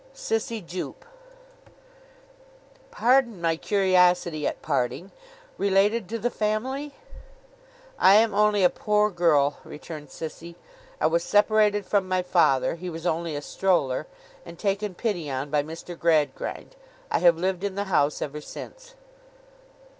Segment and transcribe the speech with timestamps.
[0.15, 1.05] 'Sissy Jupe.'
[2.89, 5.11] 'Pardon my curiosity at parting.
[5.59, 6.95] Related to the family?'
[7.99, 10.55] 'I am only a poor girl,' returned Sissy.
[10.99, 15.95] 'I was separated from my father—he was only a stroller—and taken pity on by Mr.
[15.95, 16.75] Gradgrind.
[17.11, 18.95] I have lived in the house ever since.